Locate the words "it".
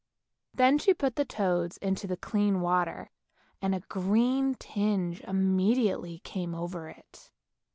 6.89-7.29